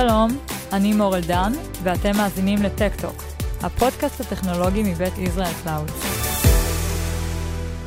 [0.00, 0.28] שלום,
[0.76, 1.52] אני מורל דן,
[1.84, 3.16] ואתם מאזינים לטקטוק,
[3.64, 5.88] הפודקאסט הטכנולוגי מבית ישראל קלאוד.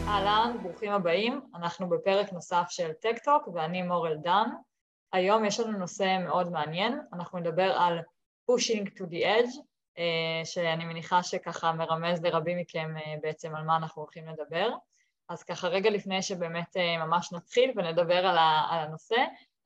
[0.07, 4.49] אהלן, ברוכים הבאים, אנחנו בפרק נוסף של טקטוק ואני מורל דן.
[5.13, 7.99] היום יש לנו נושא מאוד מעניין, אנחנו נדבר על
[8.51, 9.55] pushing to the edge,
[9.97, 14.69] אה, שאני מניחה שככה מרמז לרבים מכם אה, בעצם על מה אנחנו הולכים לדבר.
[15.29, 18.37] אז ככה רגע לפני שבאמת אה, ממש נתחיל ונדבר על
[18.69, 19.15] הנושא,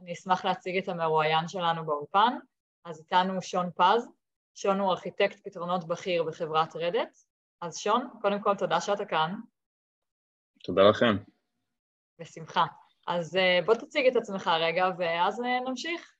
[0.01, 2.37] אני אשמח להציג את המרואיין שלנו באולפן.
[2.85, 4.07] אז איתנו שון פז,
[4.55, 7.17] שון הוא ארכיטקט פתרונות בכיר בחברת Red Hat.
[7.61, 9.35] אז שון, קודם כל תודה שאתה כאן.
[10.63, 11.17] תודה לכם.
[12.19, 12.65] בשמחה.
[13.07, 16.15] אז אה, בוא תציג את עצמך רגע ואז אה, נמשיך.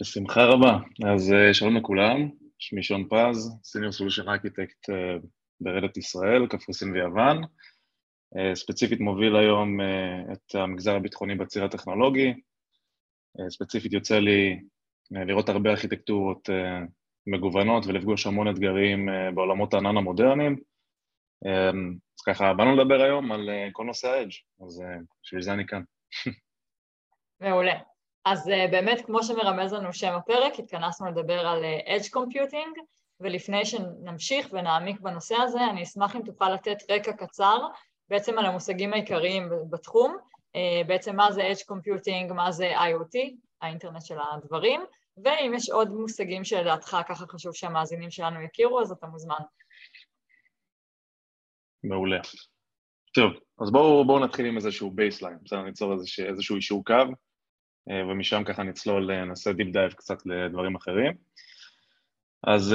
[0.00, 0.78] בשמחה רבה.
[1.12, 2.28] אז אה, שלום לכולם,
[2.58, 4.88] שמי שון פז, senior solution architect
[5.60, 7.42] ב Red Hat ישראל, קפריסין ויוון.
[8.36, 12.34] אה, ספציפית מוביל היום אה, את המגזר הביטחוני בציר הטכנולוגי.
[13.40, 14.60] אה, ספציפית יוצא לי
[15.10, 16.48] לראות הרבה ארכיטקטורות
[17.26, 20.56] מגוונות ולפגוש המון אתגרים בעולמות הענן המודרניים.
[22.18, 24.82] אז ככה, באנו לדבר היום על כל נושא ה-edge, אז
[25.22, 25.82] בשביל זה אני כאן.
[27.40, 27.78] מעולה.
[28.24, 32.80] אז באמת, כמו שמרמז לנו שם הפרק, התכנסנו לדבר על Edge Computing,
[33.20, 37.58] ולפני שנמשיך ונעמיק בנושא הזה, אני אשמח אם תוכל לתת רקע קצר
[38.10, 40.16] בעצם על המושגים העיקריים בתחום,
[40.56, 44.80] אה, בעצם מה זה Edge Computing, מה זה IoT, האינטרנט של הדברים,
[45.24, 49.34] ואם יש עוד מושגים שלדעתך ככה חשוב שהמאזינים שלנו יכירו, אז אתה מוזמן.
[51.84, 52.20] מעולה.
[53.14, 56.94] טוב, אז בואו בוא נתחיל עם איזשהו baseline, בסדר, ניצור איזשה, איזשהו יישור קו,
[57.90, 61.12] אה, ומשם ככה נצלול, אה, נעשה deep dive קצת לדברים אחרים.
[62.42, 62.74] אז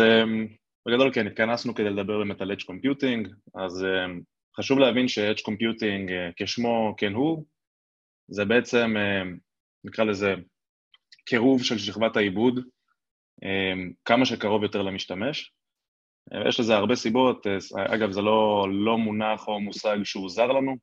[0.87, 3.85] בגדול כן, התכנסנו כדי לדבר באמת על Edge Computing, אז
[4.59, 7.45] חשוב להבין ש-Edge Computing אה, כשמו כן הוא,
[8.27, 9.21] זה בעצם, אה,
[9.83, 10.35] נקרא לזה,
[11.25, 12.59] קירוב של שכבת העיבוד
[13.43, 13.73] אה,
[14.05, 15.51] כמה שקרוב יותר למשתמש.
[16.49, 17.47] יש לזה הרבה סיבות,
[17.77, 20.75] אגב זה לא, לא מונח או מושג שהוא זר לנו,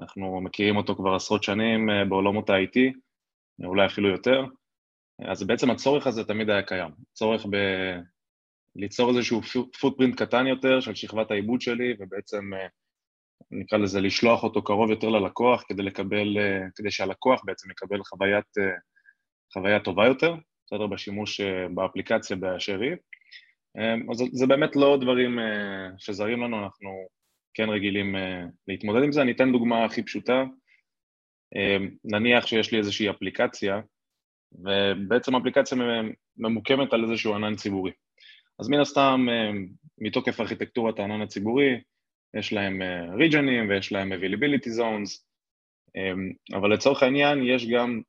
[0.00, 2.80] אנחנו מכירים אותו כבר עשרות שנים בעולמות ה-IT,
[3.64, 4.44] אולי אפילו יותר,
[5.28, 7.56] אז בעצם הצורך הזה תמיד היה קיים, צורך ב...
[8.76, 9.40] ליצור איזשהו
[9.80, 12.50] פוטפרינט קטן יותר של שכבת העיבוד שלי ובעצם
[13.54, 18.58] נקרא לזה לשלוח אותו קרוב יותר ללקוח כדי לקבל, אה, כדי שהלקוח בעצם יקבל חוויית,
[18.58, 18.76] אה,
[19.52, 20.34] חוויה טובה יותר,
[20.66, 20.86] בסדר?
[20.86, 22.96] בשימוש אה, באפליקציה באשר היא.
[24.10, 25.38] אז זה באמת לא דברים
[25.98, 26.90] שזרים לנו, אנחנו
[27.54, 28.14] כן רגילים
[28.68, 29.22] להתמודד עם זה.
[29.22, 30.44] אני אתן דוגמה הכי פשוטה.
[32.04, 33.80] נניח שיש לי איזושהי אפליקציה,
[34.52, 35.78] ובעצם האפליקציה
[36.36, 37.92] ממוקמת על איזשהו ענן ציבורי.
[38.58, 39.26] אז מן הסתם,
[39.98, 41.80] מתוקף ארכיטקטורת הענן הציבורי,
[42.38, 42.82] יש להם
[43.18, 45.24] ריג'נים אה, ויש להם availability zones,
[45.96, 48.00] אמ, אבל לצורך העניין יש גם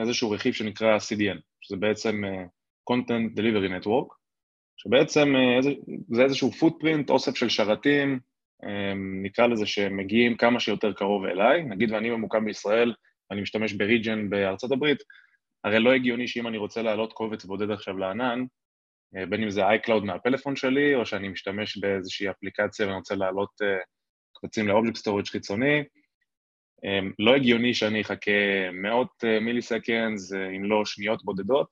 [0.00, 2.44] איזשהו רכיב שנקרא CDN, שזה בעצם אה,
[2.90, 4.14] Content Delivery Network,
[4.76, 5.72] שבעצם אה,
[6.08, 8.20] זה איזשהו footprint, אוסף של שרתים,
[8.64, 12.94] אמ, נקרא לזה שמגיעים כמה שיותר קרוב אליי, נגיד ואני ממוקם בישראל,
[13.30, 14.98] ואני משתמש ב region בארצות הברית,
[15.64, 18.44] הרי לא הגיוני שאם אני רוצה להעלות קובץ בודד עכשיו לענן,
[19.12, 23.78] בין אם זה iCloud מהפלאפון שלי, או שאני משתמש באיזושהי אפליקציה ואני רוצה להעלות אה,
[24.40, 25.84] קבצים ל object storage חיצוני.
[26.84, 31.68] אה, לא הגיוני שאני אחכה מאות milliseconds, אם לא שניות בודדות.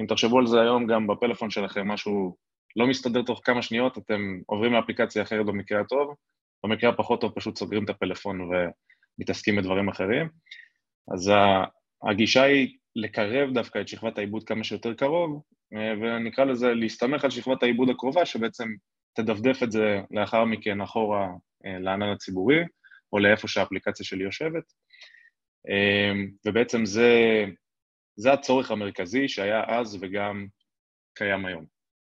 [0.00, 2.36] אם תחשבו על זה היום, גם בפלאפון שלכם משהו
[2.76, 6.14] לא מסתדר תוך כמה שניות, אתם עוברים לאפליקציה אחרת במקרה הטוב,
[6.64, 10.28] במקרה הפחות טוב פשוט סוגרים את הפלאפון ומתעסקים בדברים אחרים.
[11.14, 11.32] אז
[12.10, 17.30] הגישה היא לקרב דווקא את שכבת העיבוד כמה שיותר קרוב, אה, ונקרא לזה להסתמך על
[17.30, 18.68] שכבת העיבוד הקרובה, שבעצם
[19.16, 21.28] תדפדף את זה לאחר מכן אחורה
[21.66, 22.60] אה, לענן הציבורי,
[23.12, 24.64] או לאיפה שהאפליקציה שלי יושבת.
[25.68, 26.12] אה,
[26.46, 27.44] ובעצם זה,
[28.16, 30.46] זה הצורך המרכזי שהיה אז וגם
[31.14, 31.64] קיים היום.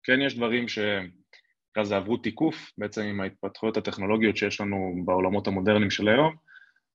[0.03, 5.91] כן, יש דברים שנקרא לזה עברו תיקוף, בעצם עם ההתפתחויות הטכנולוגיות שיש לנו בעולמות המודרניים
[5.91, 6.35] של היום,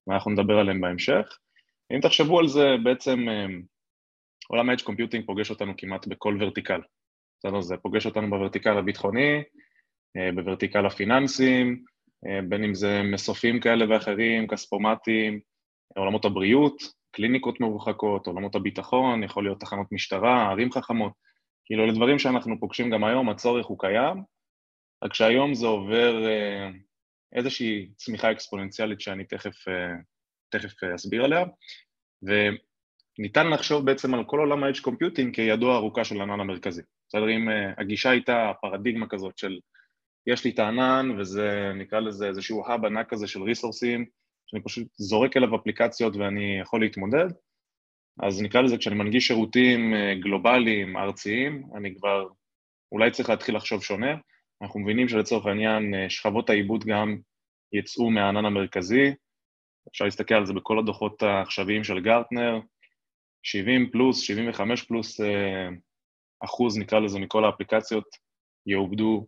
[0.07, 1.39] ואנחנו נדבר עליהם בהמשך.
[1.93, 3.27] אם תחשבו על זה, בעצם
[4.49, 6.81] עולם ה-edge computing פוגש אותנו כמעט בכל ורטיקל.
[7.39, 7.61] בסדר?
[7.61, 9.43] זה פוגש אותנו בוורטיקל הביטחוני,
[10.17, 11.85] אה, בוורטיקל הפיננסים,
[12.27, 15.41] אה, בין אם זה מסופים כאלה ואחרים, כספומטים,
[15.97, 21.13] עולמות הבריאות, קליניקות מרוחקות, עולמות הביטחון, יכול להיות תחנות משטרה, ערים חכמות.
[21.65, 24.23] כאילו, לדברים שאנחנו פוגשים גם היום, הצורך הוא קיים,
[25.05, 26.71] רק שהיום זה עובר אה,
[27.33, 29.65] איזושהי צמיחה אקספוננציאלית שאני תכף,
[30.49, 31.45] תכף אסביר עליה,
[33.19, 36.83] ניתן לחשוב בעצם על כל עולם ה-edge computing כידו הארוכה של הענן המרכזי.
[37.09, 39.59] בסדר, אם uh, הגישה הייתה פרדיגמה כזאת של
[40.27, 44.05] יש לי את הענן וזה נקרא לזה איזשהו האב ענק כזה של ריסורסים,
[44.47, 47.27] שאני פשוט זורק אליו אפליקציות ואני יכול להתמודד,
[48.23, 52.29] אז נקרא לזה, כשאני מנגיש שירותים אה, גלובליים, ארציים, אני כבר
[52.93, 54.15] אולי צריך להתחיל לחשוב שונה.
[54.63, 57.19] אנחנו מבינים שלצורך העניין אה, שכבות העיבוד גם
[57.73, 59.15] יצאו מהענן המרכזי,
[59.91, 62.61] אפשר להסתכל על זה בכל הדוחות העכשוויים של גרטנר,
[63.45, 65.69] 70 פלוס, 75 פלוס אה,
[66.45, 68.05] אחוז, נקרא לזה, מכל האפליקציות
[68.67, 69.27] יעובדו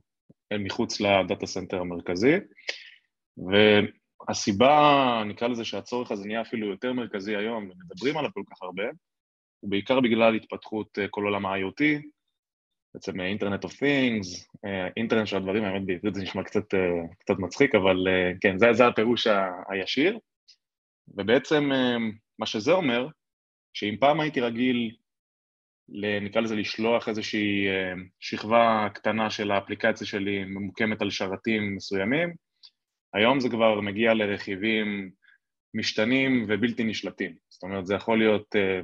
[0.58, 2.34] מחוץ ל data center המרכזי,
[4.28, 8.82] והסיבה, נקרא לזה שהצורך הזה נהיה אפילו יותר מרכזי היום, ומדברים עליו כל כך הרבה,
[9.60, 11.84] הוא בעיקר בגלל התפתחות אה, כל עולם ה-IoT,
[12.94, 14.48] בעצם Internet of Things,
[14.96, 16.78] אינטרנט של הדברים, האמת בעברית זה נשמע קצת, אה,
[17.18, 17.96] קצת מצחיק, אבל
[18.40, 19.26] כן, זה, זה הפירוש
[19.68, 20.18] הישיר.
[21.08, 21.70] ובעצם
[22.38, 23.08] מה שזה אומר,
[23.76, 24.90] שאם פעם הייתי רגיל,
[26.20, 32.34] נקרא לזה לשלוח איזושהי אה, שכבה קטנה של האפליקציה שלי ממוקמת על שרתים מסוימים,
[33.14, 35.10] היום זה כבר מגיע לרכיבים
[35.74, 37.36] משתנים ובלתי נשלטים.
[37.48, 38.80] זאת אומרת, זה יכול להיות, אה,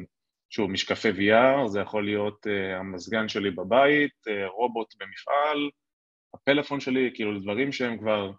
[0.51, 4.17] שוב, משקפי VR, זה יכול להיות אה, המזגן שלי בבית,
[4.57, 5.71] רובוט במפעל,
[6.35, 8.33] הפלאפון שלי, כאילו דברים שהם כבר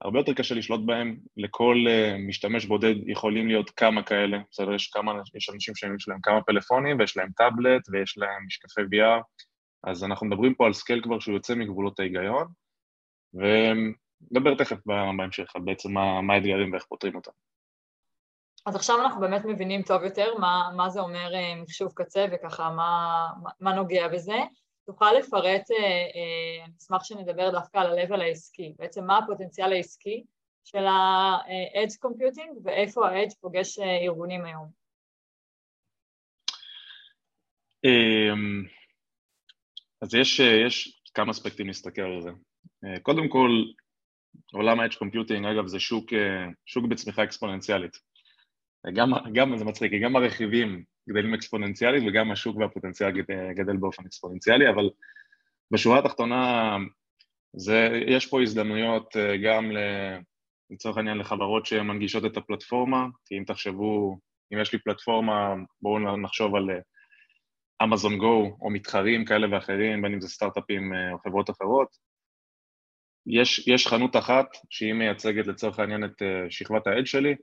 [0.00, 4.74] הרבה יותר קשה לשלוט בהם, לכל uh, משתמש בודד יכולים להיות כמה כאלה, בסדר?
[4.74, 9.22] יש כמה, יש אנשים שיש להם כמה פלאפונים ויש להם טאבלט ויש להם משקפי VR,
[9.84, 12.46] אז אנחנו מדברים פה על scale כבר שהוא יוצא מגבולות ההיגיון,
[13.34, 14.76] ונדבר תכף
[15.16, 17.30] בהמשך על בעצם מה, מה האתגרים ואיך פותרים אותם.
[18.66, 22.70] אז עכשיו אנחנו באמת מבינים טוב יותר מה, מה זה אומר אה, מחשוב קצה וככה
[22.70, 23.26] מה,
[23.60, 24.36] מה נוגע בזה.
[24.88, 30.24] תוכל לפרט, אה, אה, אני אשמח שנדבר דווקא על ה-level העסקי, בעצם מה הפוטנציאל העסקי
[30.64, 34.68] של ה-edge computing ואיפה ה-edge פוגש אה, ארגונים היום.
[37.84, 38.64] אמ,
[40.02, 42.30] אז יש, יש כמה אספקטים להסתכל על זה.
[43.02, 43.50] קודם כל,
[44.52, 46.12] עולם ה-edge computing, אגב, זה שוק,
[46.66, 47.96] שוק בצמיחה אקספוננציאלית.
[48.94, 53.10] גם, גם, זה מצחיק, גם הרכיבים גדלים אקספוננציאלית וגם השוק והפוטנציאל
[53.54, 54.90] גדל, באופן אקספוננציאלי, אבל
[55.70, 56.76] בשורה התחתונה
[57.56, 59.70] זה, יש פה הזדמנויות אה, גם
[60.70, 64.18] לצורך העניין לחברות שמנגישות את הפלטפורמה, כי אם תחשבו,
[64.52, 66.70] אם יש לי פלטפורמה, בואו נחשוב על
[67.82, 71.88] אמזון אה, גו או מתחרים כאלה ואחרים, בין אם זה סטארט-אפים אה, או חברות אחרות,
[73.26, 77.34] יש, יש חנות אחת שהיא מייצגת לצורך העניין את שכבת האד שלי,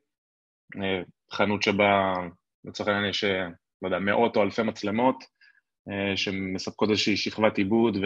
[1.31, 2.13] חנות שבה
[2.65, 3.23] לצורך העניין יש,
[3.81, 5.23] לא יודע, מאות או אלפי מצלמות
[5.89, 7.97] אה, שמספקות איזושהי שכבת עיבוד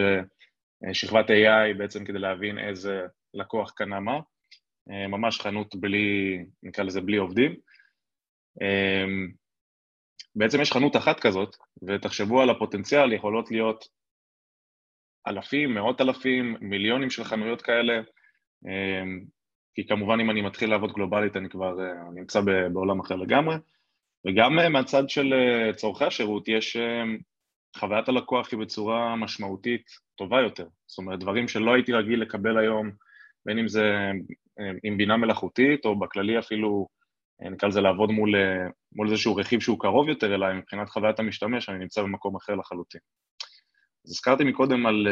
[0.90, 3.00] ושכבת AI בעצם כדי להבין איזה
[3.34, 4.20] לקוח קנה מה,
[4.90, 7.56] אה, ממש חנות בלי, נקרא לזה בלי עובדים.
[8.62, 9.04] אה,
[10.36, 13.84] בעצם יש חנות אחת כזאת, ותחשבו על הפוטנציאל, יכולות להיות
[15.28, 18.02] אלפים, מאות אלפים, מיליונים של חנויות כאלה,
[19.74, 21.76] כי כמובן אם אני מתחיל לעבוד גלובלית אני כבר
[22.14, 22.40] נמצא
[22.72, 23.54] בעולם אחר לגמרי,
[24.26, 27.02] וגם אה, מהצד של אה, צורכי השירות יש אה,
[27.76, 29.82] חוויית הלקוח היא בצורה משמעותית
[30.14, 30.66] טובה יותר.
[30.86, 32.90] זאת אומרת, דברים שלא הייתי רגיל לקבל היום,
[33.46, 34.10] בין אם זה
[34.82, 36.86] עם בינה מלאכותית, או בכללי אפילו,
[37.40, 38.34] נקרא לזה לעבוד מול,
[38.92, 43.00] מול איזשהו רכיב שהוא קרוב יותר אליי, מבחינת חוויית המשתמש, אני נמצא במקום אחר לחלוטין.
[44.04, 45.06] אז הזכרתי מקודם על,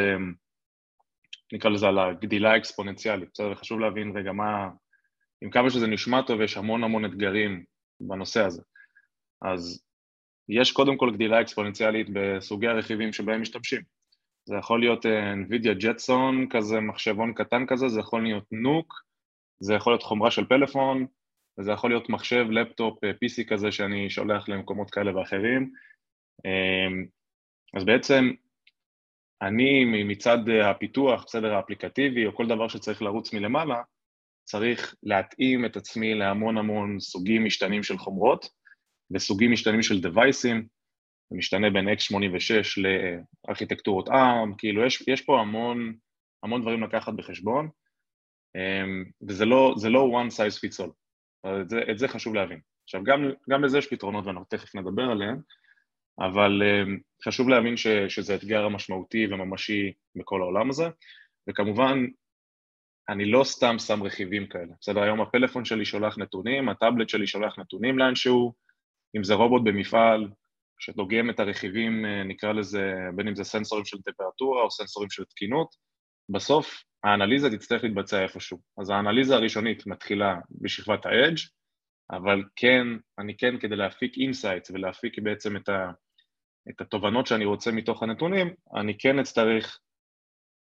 [1.52, 3.54] נקרא לזה, על הגדילה האקספוננציאלית, בסדר?
[3.54, 4.68] חשוב להבין רגע מה,
[5.42, 7.64] עם כמה שזה נשמע טוב, יש המון המון אתגרים
[8.00, 8.62] בנושא הזה.
[9.42, 9.82] אז
[10.48, 13.82] יש קודם כל גדילה אקספוננציאלית בסוגי הרכיבים שבהם משתמשים.
[14.44, 18.94] זה יכול להיות אה, NVIDIA Jetson, כזה מחשבון קטן כזה, זה יכול להיות נוק,
[19.60, 21.06] זה יכול להיות חומרה של פלאפון,
[21.58, 25.72] וזה יכול להיות מחשב, לפטופ, אה, PC כזה שאני שולח למקומות כאלה ואחרים.
[26.44, 27.06] אמ,
[27.74, 28.30] אז בעצם
[29.42, 33.82] אני מצד הפיתוח, בסדר האפליקטיבי, או כל דבר שצריך לרוץ מלמעלה,
[34.44, 38.48] צריך להתאים את עצמי להמון המון סוגים משתנים של חומרות,
[39.10, 40.66] וסוגים משתנים של דווייסים,
[41.30, 42.82] זה משתנה בין x86
[43.46, 45.94] לארכיטקטורות ARM, כאילו יש, יש פה המון,
[46.42, 47.68] המון דברים לקחת בחשבון,
[48.56, 50.90] אמ, וזה לא, לא one size fits all,
[51.62, 52.60] את זה, את זה חשוב להבין.
[52.84, 55.40] עכשיו, גם, גם לזה יש פתרונות ואנחנו תכף נדבר עליהם,
[56.20, 60.88] אבל אמ, חשוב להבין ש, שזה אתגר המשמעותי וממשי בכל העולם הזה,
[61.48, 62.06] וכמובן,
[63.08, 64.74] אני לא סתם שם רכיבים כאלה.
[64.80, 68.54] בסדר, היום הפלאפון שלי שולח נתונים, הטאבלט שלי שולח נתונים לאנשהו,
[69.16, 70.28] אם זה רובוט במפעל
[70.78, 75.24] שדוגם את הרכיבים, אה, נקרא לזה, בין אם זה סנסורים של טמפרטורה או סנסורים של
[75.24, 75.68] תקינות,
[76.28, 78.58] בסוף האנליזה תצטרך להתבצע איפשהו.
[78.80, 81.48] אז האנליזה הראשונית מתחילה בשכבת ה-edge,
[82.10, 82.86] אבל כן,
[83.18, 85.90] אני כן, כדי להפיק insights ולהפיק בעצם את, ה,
[86.70, 89.78] את התובנות שאני רוצה מתוך הנתונים, אני כן אצטרך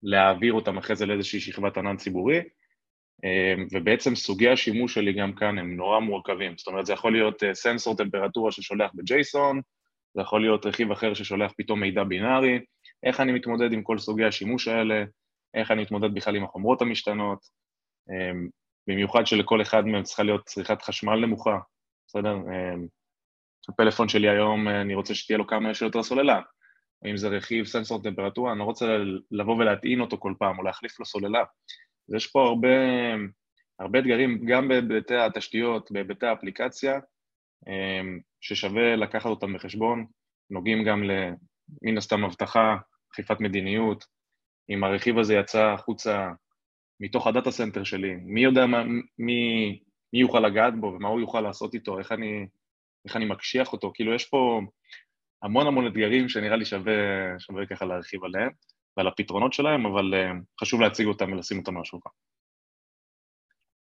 [0.03, 2.39] להעביר אותם אחרי זה לאיזושהי שכבת ענן ציבורי,
[3.71, 7.95] ובעצם סוגי השימוש שלי גם כאן הם נורא מורכבים, זאת אומרת זה יכול להיות סנסור
[7.97, 9.61] טמפרטורה ששולח בג'ייסון,
[10.13, 12.59] זה יכול להיות רכיב אחר ששולח פתאום מידע בינארי,
[13.03, 15.03] איך אני מתמודד עם כל סוגי השימוש האלה,
[15.53, 17.39] איך אני מתמודד בכלל עם החומרות המשתנות,
[18.09, 18.47] אמ,
[18.87, 21.59] במיוחד שלכל אחד מהם צריכה להיות צריכת חשמל נמוכה,
[22.07, 22.33] בסדר?
[22.33, 22.87] אמ,
[23.69, 26.41] הפלאפון שלי היום, אני רוצה שתהיה לו כמה שיותר סוללה.
[27.05, 28.97] אם זה רכיב סנסור טמפרטורה, אני לא רוצה
[29.31, 31.43] לבוא ולהטעין אותו כל פעם או להחליף לו סוללה.
[32.09, 32.67] אז יש פה הרבה,
[33.79, 36.99] הרבה אתגרים, גם בהיבטי התשתיות, בהיבטי האפליקציה,
[37.67, 40.05] אמ, ששווה לקחת אותם בחשבון,
[40.49, 41.03] נוגעים גם
[41.81, 42.77] מן הסתם אבטחה,
[43.13, 44.05] אכיפת מדיניות,
[44.69, 46.29] אם הרכיב הזה יצא החוצה
[46.99, 48.83] מתוך ה data center שלי, מי יודע מה,
[49.17, 49.79] מי,
[50.13, 52.47] מי יוכל לגעת בו ומה הוא יוכל לעשות איתו, איך אני,
[53.05, 54.61] איך אני מקשיח אותו, כאילו יש פה
[55.43, 56.93] המון המון אתגרים שנראה לי שווה,
[57.39, 58.51] שווה ככה להרחיב עליהם
[58.97, 62.09] ועל הפתרונות שלהם, אבל uh, חשוב להציג אותם ולשים אותם על השולחן.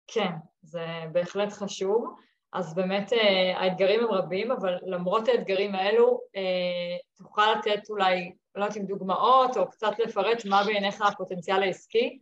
[0.07, 0.31] כן,
[0.61, 2.15] זה בהחלט חשוב.
[2.53, 3.15] אז באמת uh,
[3.55, 9.57] האתגרים הם רבים, אבל למרות האתגרים האלו, uh, תוכל לתת אולי, לא יודעת אם דוגמאות,
[9.57, 12.19] או קצת לפרט מה בעיניך הפוטנציאל העסקי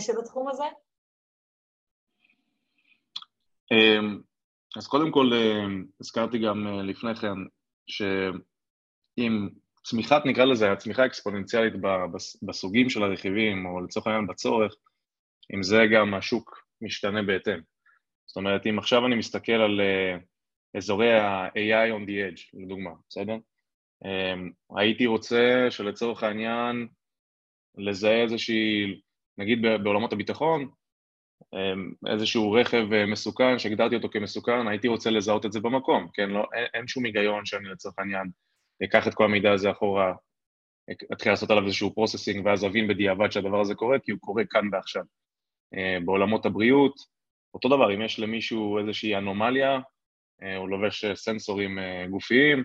[0.00, 0.64] של התחום הזה?
[3.74, 4.22] Um,
[4.76, 5.30] אז קודם כל,
[6.00, 7.34] הזכרתי גם לפני כן,
[7.86, 9.48] שאם
[9.82, 11.72] צמיחת, נקרא לזה, הצמיחה האקספוננציאלית
[12.42, 14.74] בסוגים של הרכיבים, או לצורך העניין בצורך,
[15.54, 17.60] אם זה גם השוק משתנה בהתאם.
[18.26, 20.20] זאת אומרת, אם עכשיו אני מסתכל על uh,
[20.76, 23.36] אזורי ה-AI on the edge, לדוגמה, בסדר?
[24.04, 26.88] Um, הייתי רוצה שלצורך העניין
[27.78, 29.00] לזהה איזושהי,
[29.38, 30.68] נגיד בעולמות הביטחון,
[31.42, 36.30] um, איזשהו רכב אה, מסוכן, שהגדרתי אותו כמסוכן, הייתי רוצה לזהות את זה במקום, כן?
[36.30, 38.30] לא, אין, אין שום היגיון שאני לצורך העניין
[38.84, 40.12] אקח את כל המידע הזה אחורה,
[41.12, 44.68] אתחיל לעשות עליו איזשהו processing ואז אבין בדיעבד שהדבר הזה קורה, כי הוא קורה כאן
[44.72, 45.02] ועכשיו.
[45.74, 46.94] Uh, בעולמות הבריאות,
[47.54, 49.80] אותו דבר, אם יש למישהו איזושהי אנומליה,
[50.42, 52.64] אה, הוא לובש סנסורים אה, גופיים,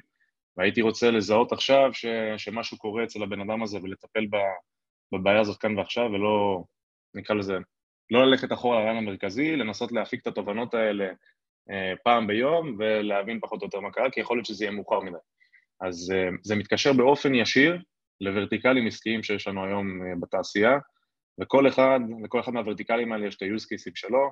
[0.57, 2.05] והייתי רוצה לזהות עכשיו ש,
[2.37, 4.27] שמשהו קורה אצל הבן אדם הזה ולטפל
[5.13, 6.63] בבעיה הזאת כאן ועכשיו, ולא,
[7.13, 7.57] נקרא לזה,
[8.11, 11.09] לא ללכת אחורה לרעיון המרכזי, לנסות להפיק את התובנות האלה
[11.69, 14.99] אה, פעם ביום ולהבין פחות או יותר מה קרה, כי יכול להיות שזה יהיה מאוחר
[14.99, 15.17] מדי.
[15.81, 17.81] אז זה מתקשר באופן ישיר
[18.21, 20.77] לוורטיקלים עסקיים שיש לנו היום בתעשייה,
[21.41, 24.31] וכל אחד, לכל אחד מהוורטיקלים האלה יש את ה-use cases שלו,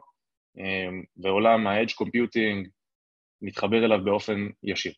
[0.58, 2.70] אמ, ועולם ה-edge computing
[3.42, 4.94] מתחבר אליו באופן ישיר.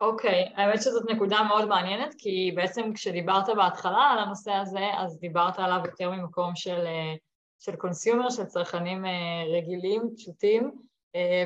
[0.00, 5.20] אוקיי, okay, האמת שזאת נקודה מאוד מעניינת, כי בעצם כשדיברת בהתחלה על הנושא הזה, אז
[5.20, 7.14] דיברת עליו יותר ממקום של, אה,
[7.60, 10.70] של קונסיומר, של צרכנים אה, רגילים, פשוטים, אה,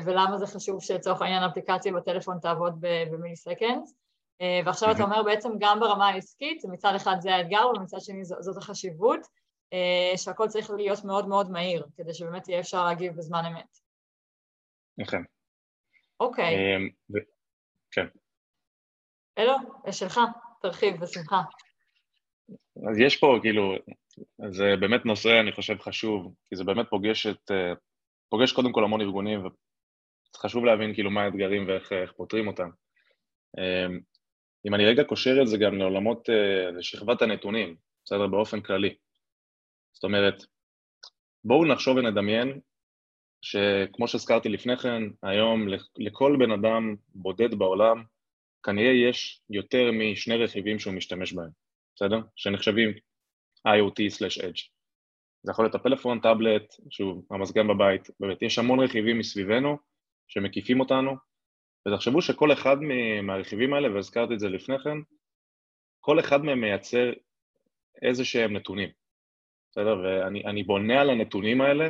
[0.05, 3.95] ולמה זה חשוב שלצורך העניין אפליקציה בטלפון תעבוד במיליסקנדס.
[4.65, 9.19] ועכשיו אתה אומר בעצם גם ברמה העסקית, מצד אחד זה האתגר ומצד שני זאת החשיבות,
[9.73, 13.77] אה, שהכל צריך להיות מאוד מאוד מהיר, כדי שבאמת יהיה אפשר להגיב בזמן אמת.
[14.97, 15.23] נכון.
[16.19, 16.55] אוקיי.
[17.91, 18.05] כן.
[19.37, 19.53] אלו,
[19.91, 20.19] שלך,
[20.61, 21.41] תרחיב בשמחה.
[22.89, 23.73] אז יש פה, כאילו,
[24.49, 27.73] זה באמת נושא, אני חושב, חשוב, כי זה באמת פוגש את, אה,
[28.33, 29.47] פוגש קודם כל המון ארגונים,
[30.35, 32.69] וחשוב להבין כאילו מה האתגרים ואיך פותרים אותם.
[33.57, 33.99] אמ,
[34.67, 37.75] אם אני רגע קושר את זה גם לעולמות, אה, לשכבת הנתונים,
[38.05, 38.27] בסדר?
[38.27, 38.95] באופן כללי.
[39.93, 40.43] זאת אומרת,
[41.43, 42.59] בואו נחשוב ונדמיין
[43.41, 48.03] שכמו שהזכרתי לפני כן, היום לכל בן אדם בודד בעולם
[48.63, 51.49] כנראה יש יותר משני רכיבים שהוא משתמש בהם,
[51.95, 52.19] בסדר?
[52.35, 52.89] שנחשבים
[53.67, 54.61] IoT/Edge.
[55.43, 59.77] זה יכול להיות הפלאפון, טאבלט, שוב, המזגן בבית, באמת, יש המון רכיבים מסביבנו
[60.27, 61.15] שמקיפים אותנו,
[61.87, 62.77] ותחשבו שכל אחד
[63.23, 64.97] מהרכיבים האלה, והזכרתי את זה לפני כן,
[65.99, 67.11] כל אחד מהם מייצר
[68.01, 68.89] איזה שהם נתונים.
[69.71, 70.03] בסדר?
[70.03, 71.89] ואני בונה על הנתונים האלה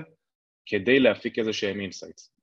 [0.65, 2.34] כדי להפיק איזה שהם insights.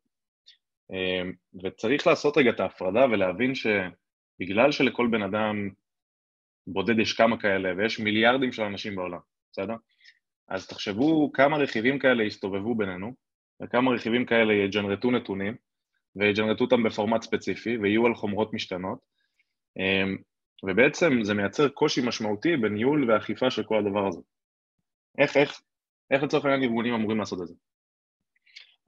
[0.90, 5.70] אמ, וצריך לעשות רגע את ההפרדה ולהבין שבגלל שלכל בן אדם
[6.66, 9.18] בודד יש כמה כאלה ויש מיליארדים של אנשים בעולם,
[9.52, 9.74] בסדר?
[10.50, 13.12] אז תחשבו כמה רכיבים כאלה יסתובבו בינינו
[13.62, 15.54] וכמה רכיבים כאלה יג'נרטו נתונים
[16.16, 18.99] ויג'נרטו אותם בפורמט ספציפי ויהיו על חומרות משתנות
[19.78, 20.16] אמ,
[20.62, 24.21] ובעצם זה מייצר קושי משמעותי בניהול ואכיפה של כל הדבר הזה.
[25.19, 25.62] איך, איך,
[26.11, 27.54] איך לצורך העניין ארגונים אמורים לעשות את זה.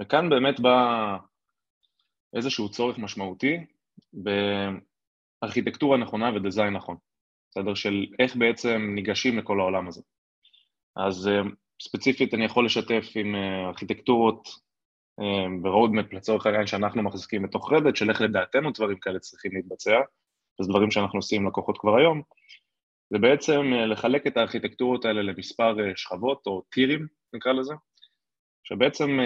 [0.02, 1.16] וכאן באמת בא
[2.37, 3.66] איזשהו צורך משמעותי
[5.42, 6.97] בארכיטקטורה נכונה ודיזיין נכון,
[7.50, 7.75] בסדר?
[7.75, 10.02] של איך בעצם ניגשים לכל העולם הזה.
[10.96, 11.40] אז אה,
[11.82, 14.49] ספציפית אני יכול לשתף עם אה, ארכיטקטורות
[15.62, 20.00] ב-roadmap לצורך העניין שאנחנו מחזיקים בתוך רדד, של איך לדעתנו דברים כאלה צריכים להתבצע,
[20.61, 22.22] וזה דברים שאנחנו עושים לקוחות כבר היום,
[23.12, 27.75] זה בעצם אה, לחלק את הארכיטקטורות האלה למספר אה, שכבות או טירים נקרא לזה,
[28.64, 29.18] שבעצם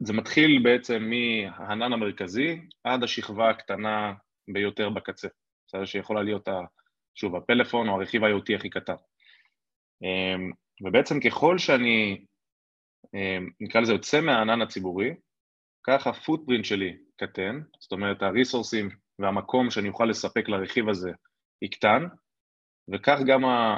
[0.00, 4.12] זה מתחיל בעצם מהענן המרכזי עד השכבה הקטנה
[4.52, 5.28] ביותר בקצה,
[5.66, 5.84] בסדר?
[5.84, 6.48] שיכולה להיות,
[7.14, 8.94] שוב, הפלאפון או הרכיב ה-IoT הכי קטן.
[10.82, 12.24] ובעצם ככל שאני,
[13.60, 15.10] נקרא לזה, יוצא מהענן הציבורי,
[15.86, 18.88] כך הפוטפרינט שלי קטן, זאת אומרת הריסורסים
[19.18, 21.10] והמקום שאני אוכל לספק לרכיב הזה
[21.62, 22.02] יקטן,
[22.92, 23.76] וכך גם, ה,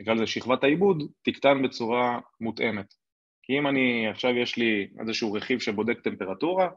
[0.00, 2.94] נקרא לזה שכבת העיבוד, תקטן בצורה מותאמת.
[3.42, 6.68] כי אם אני, עכשיו יש לי איזשהו רכיב שבודק טמפרטורה,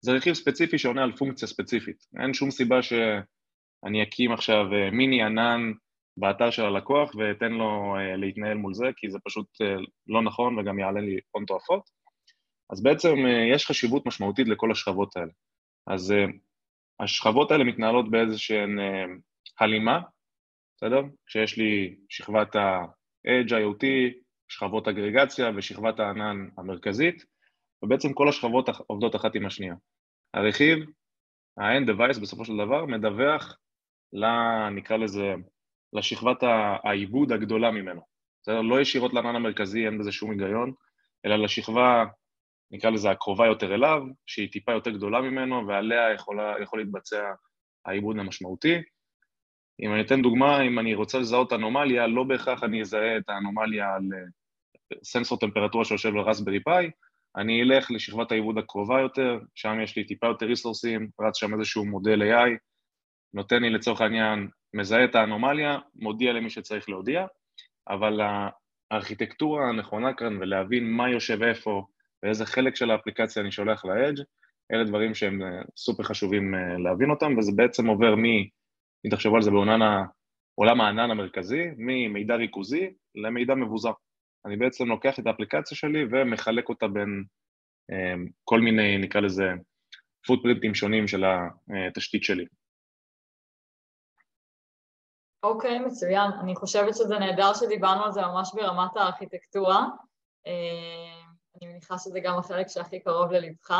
[0.00, 1.96] זה רכיב ספציפי שעונה על פונקציה ספציפית.
[2.22, 5.72] אין שום סיבה שאני אקים עכשיו אה, מיני ענן
[6.16, 10.58] באתר של הלקוח ואתן לו אה, להתנהל מול זה, כי זה פשוט אה, לא נכון
[10.58, 11.90] וגם יעלה לי הון תועפות.
[12.72, 13.14] אז בעצם
[13.54, 15.32] יש חשיבות משמעותית לכל השכבות האלה.
[15.86, 16.14] אז
[17.00, 18.78] השכבות האלה מתנהלות באיזשהן
[19.60, 20.00] הלימה,
[20.76, 21.02] בסדר?
[21.26, 23.84] כשיש לי שכבת ה-Edge IoT,
[24.48, 27.24] שכבות אגרגציה ושכבת הענן המרכזית,
[27.82, 29.74] ובעצם כל השכבות עובדות אחת עם השנייה.
[30.34, 30.78] הרכיב,
[31.58, 33.58] ה-end device בסופו של דבר, מדווח,
[34.12, 34.24] ל,
[34.68, 35.34] נקרא לזה,
[35.94, 36.42] לשכבת
[36.84, 38.00] העיבוד הגדולה ממנו.
[38.42, 38.60] בסדר?
[38.60, 40.72] לא ישירות לענן המרכזי, אין בזה שום היגיון,
[41.26, 42.04] אלא לשכבה,
[42.70, 47.32] נקרא לזה הקרובה יותר אליו, שהיא טיפה יותר גדולה ממנו, ועליה יכולה, יכול להתבצע
[47.86, 48.74] העיבוד המשמעותי.
[49.80, 53.94] אם אני אתן דוגמה, אם אני רוצה לזהות אנומליה, לא בהכרח אני אזהה את האנומליה
[53.94, 56.90] על אה, סנסור טמפרטורה שיושב על רסברי פאי,
[57.36, 61.84] אני אלך לשכבת העיבוד הקרובה יותר, שם יש לי טיפה יותר ריסורסים, רץ שם איזשהו
[61.84, 62.50] מודל AI,
[63.34, 67.26] נותן לי לצורך העניין, מזהה את האנומליה, מודיע למי שצריך להודיע,
[67.88, 68.20] אבל
[68.90, 71.86] הארכיטקטורה הנכונה כאן ולהבין מה יושב איפה
[72.22, 74.22] ואיזה חלק של האפליקציה אני שולח ל-edge,
[74.72, 78.24] אלה דברים שהם אה, סופר חשובים אה, להבין אותם, וזה בעצם עובר מ...
[79.04, 83.92] אם תחשבו על זה בעולם הענן המרכזי, ממידע ריכוזי למידע מבוזר.
[84.46, 87.24] אני בעצם לוקח את האפליקציה שלי ומחלק אותה בין
[87.92, 89.52] um, כל מיני, נקרא לזה,
[90.26, 91.24] פוטפרינטים שונים של
[91.88, 92.44] התשתית שלי.
[95.44, 96.30] אוקיי, okay, מצוין.
[96.40, 99.86] אני חושבת שזה נהדר שדיברנו על זה ממש ברמת הארכיטקטורה.
[100.46, 101.22] אה,
[101.56, 103.70] אני מניחה שזה גם החלק שהכי קרוב ללבך.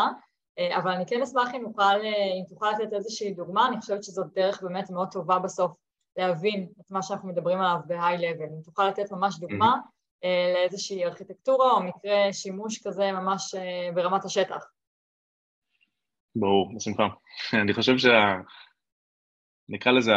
[0.58, 4.04] אה, אבל אני כן אשמח אם נוכל, אה, אם תוכל לתת איזושהי דוגמה, אני חושבת
[4.04, 5.76] שזאת דרך באמת מאוד טובה בסוף
[6.16, 8.52] להבין את מה שאנחנו מדברים עליו ב-high level.
[8.56, 10.26] אם תוכל לתת ממש דוגמה mm-hmm.
[10.54, 13.54] לאיזושהי ארכיטקטורה או מקרה שימוש כזה ממש
[13.94, 14.64] ברמת השטח.
[16.36, 17.06] ברור, בשמחה.
[17.62, 18.34] אני חושב שה...
[19.68, 20.12] נקרא לזה,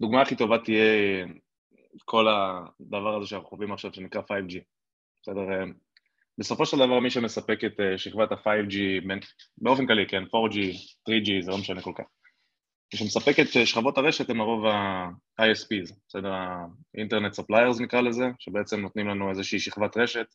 [0.00, 1.26] הדוגמה הכי טובה תהיה
[2.04, 4.58] כל הדבר הזה שאנחנו חווים עכשיו שנקרא 5G.
[5.22, 5.64] בסדר?
[6.38, 8.76] בסופו של דבר מי שמספק את אה, שכבת ה-5G,
[9.58, 10.56] באופן כללי, כן, 4G,
[11.10, 12.04] 3G, זה לא משנה כל כך.
[12.92, 16.32] מי שמספק את אה, שכבות הרשת הם הרוב ה-ISPs, בסדר?
[16.32, 20.26] ה-Internet Suppliers נקרא לזה, שבעצם נותנים לנו איזושהי שכבת רשת,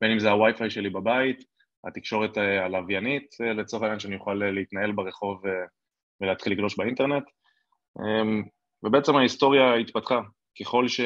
[0.00, 1.44] בין אם זה ה-Wi-Fi שלי בבית,
[1.86, 5.42] התקשורת אה, הלוויינית, לצורך העניין שאני אוכל להתנהל ברחוב
[6.20, 7.24] ולהתחיל לגלוש באינטרנט.
[8.86, 10.20] ובעצם ההיסטוריה התפתחה.
[10.60, 11.00] ככל ש...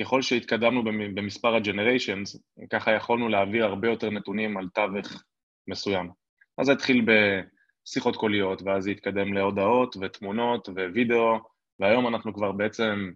[0.00, 0.84] ככל שהתקדמנו
[1.14, 2.38] במספר ה-generations,
[2.70, 5.22] ככה יכולנו להעביר הרבה יותר נתונים על תווך
[5.68, 6.10] מסוים.
[6.58, 11.38] אז זה התחיל בשיחות קוליות, ואז זה התקדם להודעות ותמונות ווידאו,
[11.80, 13.10] והיום אנחנו כבר בעצם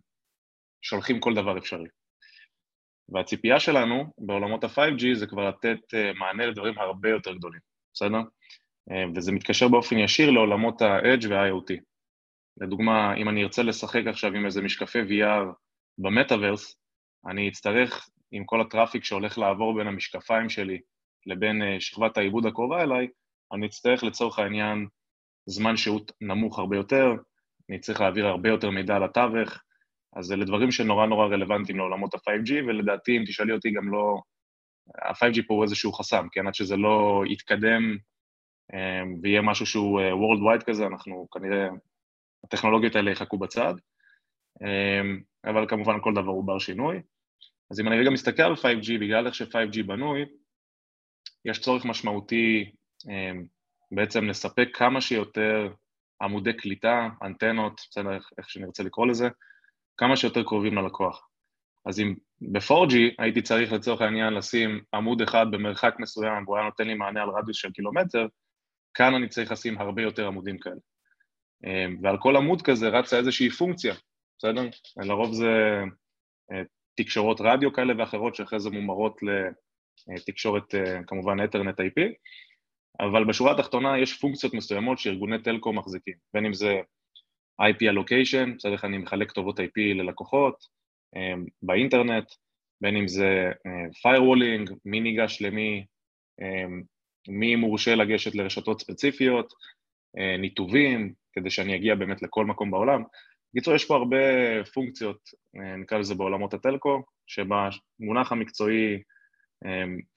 [0.82, 1.88] שולחים כל דבר אפשרי.
[3.08, 7.60] והציפייה שלנו בעולמות ה-5G זה כבר לתת אה, מענה לדברים הרבה יותר גדולים,
[7.94, 8.20] בסדר?
[8.90, 11.91] אה, וזה מתקשר באופן ישיר לעולמות ה-Edge וה-IoT.
[12.60, 15.52] לדוגמה, אם אני ארצה לשחק עכשיו עם איזה משקפי VR
[15.98, 16.76] במטאוורס,
[17.26, 20.80] אני אצטרך, עם כל הטראפיק שהולך לעבור בין המשקפיים שלי
[21.26, 23.08] לבין אה, שכבת העיבוד הקרובה אליי,
[23.52, 24.86] אני אצטרך לצורך העניין
[25.46, 27.14] זמן שהות נמוך הרבה יותר,
[27.70, 29.62] אני צריך להעביר הרבה יותר מידע לתווך,
[30.16, 34.20] אז אלה דברים שנורא נורא רלוונטיים לעולמות ה-5G, ולדעתי, אם תשאלי אותי, גם לא...
[35.02, 36.46] ה-5G פה הוא איזשהו חסם, כן?
[36.46, 37.96] עד שזה לא יתקדם
[38.74, 41.68] אה, ויהיה משהו שהוא אה, Worldwide כזה, אנחנו כנראה,
[42.44, 43.74] הטכנולוגיות האלה יחכו בצד.
[45.44, 47.00] אבל כמובן כל דבר הוא בר שינוי.
[47.70, 50.24] אז אם אני רגע מסתכל על 5G, בגלל איך ש-5G בנוי,
[51.44, 52.72] יש צורך משמעותי
[53.08, 53.44] אמ,
[53.92, 55.68] בעצם לספק כמה שיותר
[56.22, 59.28] עמודי קליטה, אנטנות, בסדר, איך שנרצה לקרוא לזה,
[59.96, 61.28] כמה שיותר קרובים ללקוח.
[61.86, 66.86] אז אם ב-4G הייתי צריך לצורך העניין לשים עמוד אחד במרחק מסוים והוא היה נותן
[66.86, 68.26] לי מענה על רדיוס של קילומטר,
[68.94, 70.91] כאן אני צריך לשים הרבה יותר עמודים כאלה.
[71.64, 73.94] אמ, ועל כל עמוד כזה רצה איזושהי פונקציה
[74.38, 74.68] בסדר?
[74.96, 75.82] לרוב זה
[76.52, 76.62] אה,
[76.94, 79.20] תקשורות רדיו כאלה ואחרות שאחרי זה מומרות
[80.08, 82.00] לתקשורת אה, כמובן אתרנט IP,
[83.00, 86.80] אבל בשורה התחתונה יש פונקציות מסוימות שארגוני טלקום מחזיקים, בין אם זה
[87.62, 90.82] IP allocation, בסדר, אני מחלק כתובות IP ללקוחות,
[91.62, 92.24] באינטרנט,
[92.80, 93.50] בין אם זה
[94.06, 95.84] firewalling, מי ניגש למי,
[97.28, 99.52] מי מורשה לגשת לרשתות ספציפיות,
[100.38, 103.02] ניתובים, כדי שאני אגיע באמת לכל מקום בעולם.
[103.54, 104.16] בקיצור, יש פה הרבה
[104.74, 105.18] פונקציות,
[105.54, 109.02] נקרא לזה בעולמות הטלקו, שבמונח המקצועי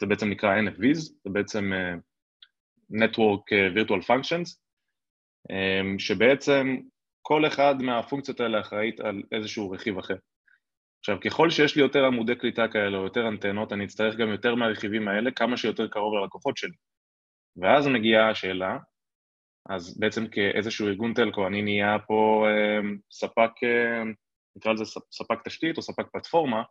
[0.02, 1.72] זה בעצם נקרא NFVs, זה בעצם
[2.92, 3.44] Network
[3.76, 4.58] Virtual Functions,
[5.98, 6.78] שבעצם
[7.22, 10.16] כל אחד מהפונקציות האלה אחראית על איזשהו רכיב אחר.
[11.00, 14.56] עכשיו, ככל שיש לי יותר עמודי קליטה כאלה או יותר אנטנות, אני אצטרך גם יותר
[14.56, 16.76] מהרכיבים האלה, כמה שיותר קרוב ללקוחות שלי.
[17.58, 18.78] ואז מגיעה השאלה,
[19.70, 24.04] אז בעצם כאיזשהו ארגון טלקו, אני נהיה פה אה, ספק, אה,
[24.56, 26.64] נקרא לזה ספק תשתית או ספק פלטפורמה,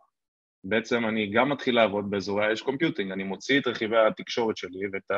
[0.63, 5.11] בעצם אני גם מתחיל לעבוד באזורי ה-edge computing, אני מוציא את רכיבי התקשורת שלי ואת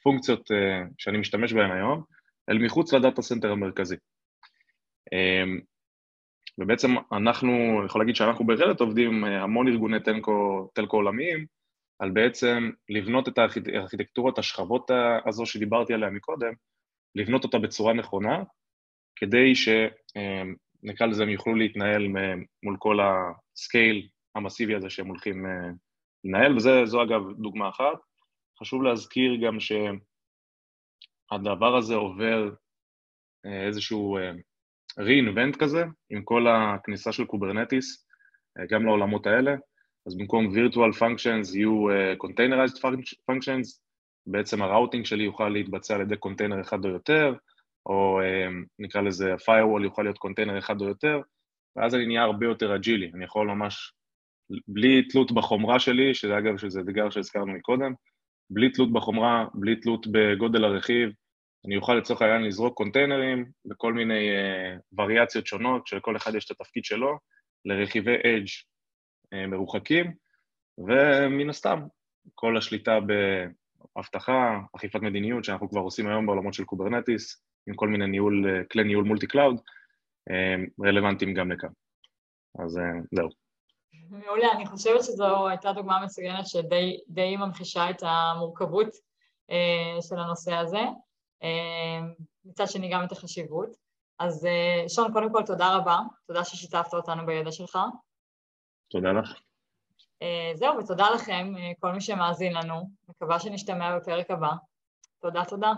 [0.00, 2.02] הפונקציות אה, שאני משתמש בהן היום,
[2.50, 3.96] אל מחוץ ל data center המרכזי.
[5.12, 5.44] אה,
[6.58, 10.96] ובעצם אנחנו, אני יכול להגיד שאנחנו ב Red Hat עובדים אה, המון ארגוני telco, telco
[10.96, 11.46] עולמיים,
[11.98, 14.90] על בעצם לבנות את הארכיטקטורת, השכבות
[15.26, 16.52] הזו שדיברתי עליה מקודם,
[17.16, 18.42] לבנות אותה בצורה נכונה,
[19.16, 22.06] כדי שנקרא לזה הם יוכלו להתנהל
[22.62, 25.70] מול כל ה scale המסיבי הזה שהם הולכים אה,
[26.24, 27.98] לנהל, וזו אגב דוגמה אחת.
[28.60, 29.58] חשוב להזכיר גם
[31.30, 32.50] שהדבר הזה עובר
[33.46, 34.18] אה, איזשהו
[35.00, 38.06] re-invent כזה, עם כל הכניסה של Kubernetes,
[38.58, 39.54] אה, גם לעולמות האלה,
[40.06, 41.86] אז במקום virtual functions יהיו
[42.24, 42.78] containerized
[43.30, 43.85] functions,
[44.26, 47.34] בעצם ה routing שלי יוכל להתבצע על ידי קונטיינר אחד או יותר,
[47.86, 51.20] או uh, נקרא לזה firewall יוכל להיות קונטיינר אחד או יותר,
[51.76, 53.92] ואז אני נהיה הרבה יותר אג'ילי, אני יכול ממש,
[54.68, 57.92] בלי תלות בחומרה שלי, שזה אגב, שזה אתגר שהזכרנו מקודם,
[58.50, 61.10] בלי תלות בחומרה, בלי תלות בגודל הרכיב,
[61.66, 66.50] אני אוכל לצורך העניין לזרוק קונטיינרים בכל מיני uh, וריאציות שונות, שלכל אחד יש את
[66.50, 67.18] התפקיד שלו,
[67.64, 68.64] לרכיבי edge
[69.34, 70.12] uh, מרוחקים,
[70.78, 71.80] ומן הסתם,
[72.34, 72.98] כל השליטה
[73.96, 78.66] באבטחה, אכיפת מדיניות, שאנחנו כבר עושים היום בעולמות של Kubernetes, עם כל מיני ניהול, uh,
[78.72, 81.68] כלי ניהול multi-cloud, uh, רלוונטיים גם לכאן.
[82.58, 82.80] אז uh,
[83.12, 83.28] זהו.
[84.10, 88.88] מעולה, אני חושבת שזו הייתה דוגמה מצוינת שדי ממחישה את המורכבות
[90.08, 90.80] של הנושא הזה.
[92.44, 93.76] מצד שני גם את החשיבות.
[94.18, 97.78] אז אה, שון, קודם כל תודה רבה, תודה ששיתפת אותנו בידע שלך.
[98.90, 99.40] תודה לך.
[100.22, 102.90] אה, זהו, ותודה לכם, אה, כל מי שמאזין לנו.
[103.08, 104.50] מקווה שנשתמע בפרק הבא.
[105.22, 105.72] תודה, תודה.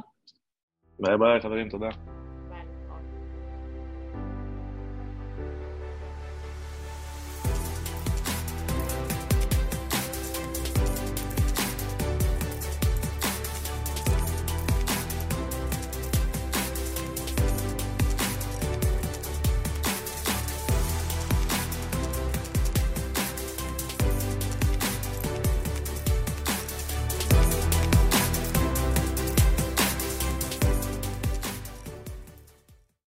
[0.99, 2.18] ביי ביי, חברים, תודה.